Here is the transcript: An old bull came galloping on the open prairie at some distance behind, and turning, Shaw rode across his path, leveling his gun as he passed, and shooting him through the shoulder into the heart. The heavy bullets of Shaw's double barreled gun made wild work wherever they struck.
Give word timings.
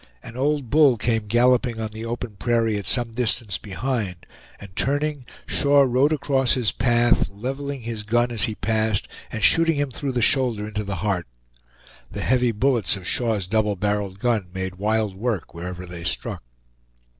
An 0.23 0.35
old 0.35 0.71
bull 0.71 0.97
came 0.97 1.27
galloping 1.27 1.79
on 1.79 1.89
the 1.91 2.05
open 2.07 2.35
prairie 2.37 2.75
at 2.77 2.87
some 2.87 3.11
distance 3.13 3.59
behind, 3.59 4.25
and 4.59 4.75
turning, 4.75 5.27
Shaw 5.45 5.83
rode 5.83 6.11
across 6.11 6.53
his 6.53 6.71
path, 6.71 7.29
leveling 7.29 7.81
his 7.81 8.01
gun 8.01 8.31
as 8.31 8.45
he 8.45 8.55
passed, 8.55 9.07
and 9.31 9.43
shooting 9.43 9.75
him 9.75 9.91
through 9.91 10.13
the 10.13 10.19
shoulder 10.23 10.67
into 10.67 10.83
the 10.83 10.95
heart. 11.05 11.27
The 12.09 12.21
heavy 12.21 12.51
bullets 12.51 12.95
of 12.95 13.07
Shaw's 13.07 13.45
double 13.45 13.75
barreled 13.75 14.17
gun 14.17 14.47
made 14.51 14.77
wild 14.77 15.13
work 15.15 15.53
wherever 15.53 15.85
they 15.85 16.03
struck. 16.03 16.41